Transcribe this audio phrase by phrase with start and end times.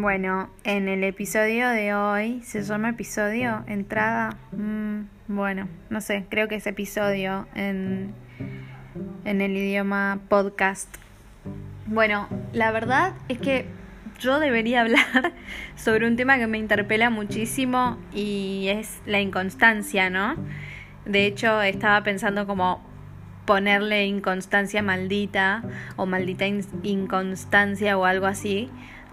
[0.00, 3.64] Bueno, en el episodio de hoy, ¿se llama episodio?
[3.66, 4.34] ¿Entrada?
[4.50, 8.14] Mm, bueno, no sé, creo que es episodio en,
[9.26, 10.88] en el idioma podcast.
[11.84, 13.66] Bueno, la verdad es que
[14.18, 15.34] yo debería hablar
[15.76, 20.34] sobre un tema que me interpela muchísimo y es la inconstancia, ¿no?
[21.04, 22.82] De hecho, estaba pensando como
[23.44, 25.62] ponerle inconstancia maldita
[25.96, 28.70] o maldita inconstancia o algo así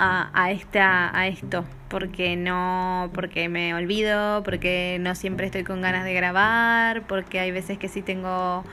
[0.00, 5.82] a, a, esta, a esto, porque no, porque me olvido, porque no siempre estoy con
[5.82, 8.64] ganas de grabar, porque hay veces que sí tengo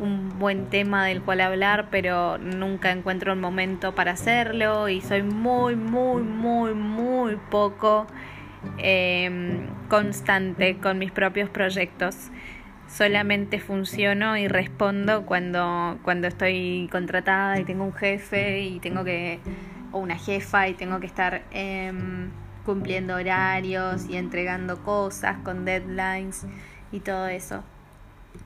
[0.00, 5.22] un buen tema del cual hablar, pero nunca encuentro el momento para hacerlo y soy
[5.22, 8.08] muy, muy, muy, muy poco
[8.78, 12.32] eh, constante con mis propios proyectos.
[12.88, 19.38] Solamente funciono y respondo cuando, cuando estoy contratada y tengo un jefe y tengo que,
[19.92, 22.30] o una jefa y tengo que estar em,
[22.64, 26.46] cumpliendo horarios y entregando cosas con deadlines
[26.90, 27.62] y todo eso.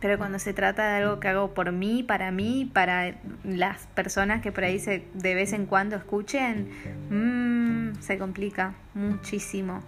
[0.00, 4.42] Pero cuando se trata de algo que hago por mí, para mí, para las personas
[4.42, 6.68] que por ahí se, de vez en cuando escuchen,
[7.08, 9.82] mmm, se complica muchísimo.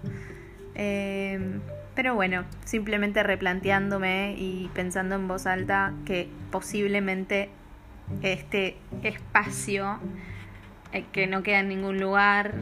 [0.75, 1.59] Eh,
[1.99, 7.51] pero bueno, simplemente replanteándome y pensando en voz alta que posiblemente
[8.23, 9.99] este espacio
[11.13, 12.55] que no queda en ningún lugar,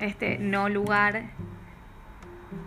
[0.00, 1.30] este no lugar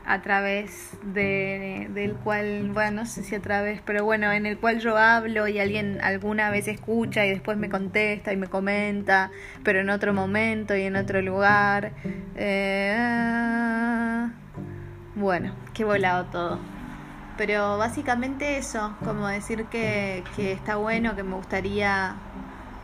[0.06, 4.58] a través de, del cual, bueno, no sé si a través, pero bueno, en el
[4.58, 9.32] cual yo hablo y alguien alguna vez escucha y después me contesta y me comenta,
[9.64, 11.92] pero en otro momento y en otro lugar.
[12.36, 14.28] Eh,
[15.16, 16.60] bueno, qué volado todo.
[17.38, 22.16] Pero básicamente eso, como decir que, que está bueno, que me gustaría,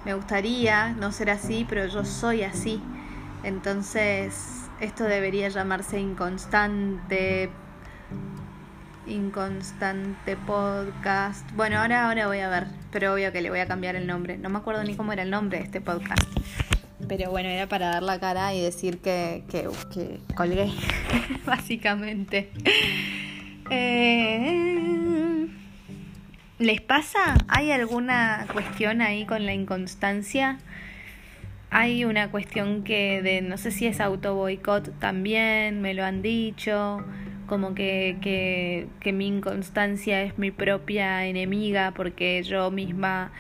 [0.06, 2.82] me gustaría no ser así, pero yo soy así.
[3.44, 7.50] Entonces, esto debería llamarse inconstante
[9.10, 11.50] inconstante podcast.
[11.56, 14.38] Bueno, ahora ahora voy a ver, pero obvio que le voy a cambiar el nombre.
[14.38, 16.24] No me acuerdo ni cómo era el nombre de este podcast.
[17.08, 20.72] Pero bueno, era para dar la cara y decir que, que, que colgué,
[21.46, 22.52] básicamente.
[23.72, 24.89] Eh,
[26.60, 27.36] ¿Les pasa?
[27.48, 30.58] ¿Hay alguna cuestión ahí con la inconstancia?
[31.70, 36.22] Hay una cuestión que de, no sé si es auto boicot también, me lo han
[36.22, 37.02] dicho,
[37.48, 43.32] como que, que, que mi inconstancia es mi propia enemiga porque yo misma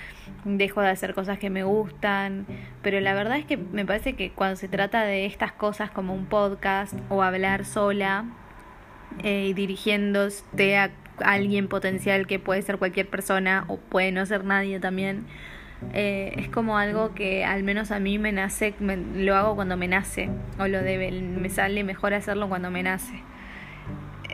[0.45, 2.45] dejo de hacer cosas que me gustan,
[2.81, 6.13] pero la verdad es que me parece que cuando se trata de estas cosas como
[6.13, 8.23] un podcast o hablar sola
[9.23, 10.91] eh, y dirigiéndote a
[11.23, 15.25] alguien potencial que puede ser cualquier persona o puede no ser nadie también,
[15.93, 18.73] eh, es como algo que al menos a mí me nace,
[19.15, 23.23] lo hago cuando me nace o lo debe, me sale mejor hacerlo cuando me nace.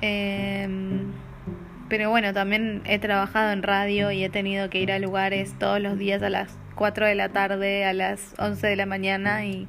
[0.01, 0.67] Eh,
[1.87, 5.79] pero bueno, también he trabajado en radio y he tenido que ir a lugares todos
[5.79, 9.67] los días a las 4 de la tarde, a las 11 de la mañana y,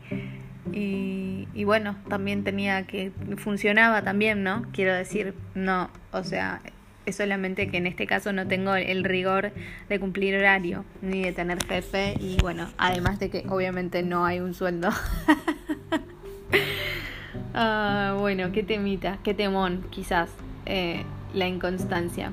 [0.72, 4.65] y, y bueno, también tenía que, funcionaba también, ¿no?
[4.72, 6.62] Quiero decir, no, o sea,
[7.06, 9.53] es solamente que en este caso no tengo el rigor
[9.89, 14.41] de cumplir horario ni de tener jefe y bueno, además de que obviamente no hay
[14.41, 14.91] un sueldo.
[17.55, 20.31] ah, bueno, qué temita, qué temón quizás.
[20.66, 22.33] Eh, la inconstancia.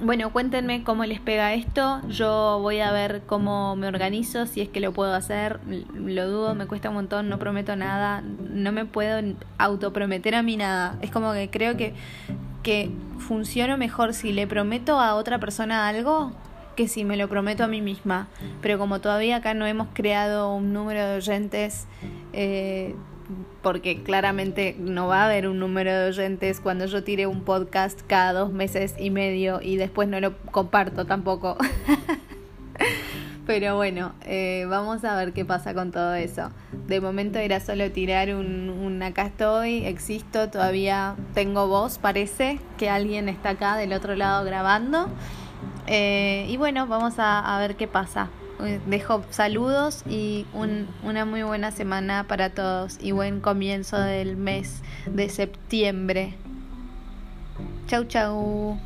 [0.00, 2.00] Bueno, cuéntenme cómo les pega esto.
[2.08, 5.58] Yo voy a ver cómo me organizo, si es que lo puedo hacer.
[5.94, 8.22] Lo dudo, me cuesta un montón, no prometo nada.
[8.22, 9.20] No me puedo
[9.58, 10.96] autoprometer a mí nada.
[11.02, 11.94] Es como que creo que,
[12.62, 16.32] que funciono mejor si le prometo a otra persona algo
[16.76, 18.28] que si me lo prometo a mí misma.
[18.62, 21.86] Pero como todavía acá no hemos creado un número de oyentes
[22.32, 22.94] eh,
[23.62, 28.00] porque claramente no va a haber un número de oyentes cuando yo tire un podcast
[28.06, 31.56] cada dos meses y medio y después no lo comparto tampoco.
[33.58, 36.52] Pero bueno, eh, vamos a ver qué pasa con todo eso.
[36.86, 42.88] De momento era solo tirar un, un, acá estoy, existo, todavía tengo voz, parece que
[42.88, 45.08] alguien está acá del otro lado grabando.
[45.88, 48.30] Eh, y bueno, vamos a, ver qué pasa.
[48.64, 54.36] Eh, dejo saludos y un, una muy buena semana para todos y buen comienzo del
[54.36, 56.36] mes de septiembre.
[57.88, 58.78] Chau, chau.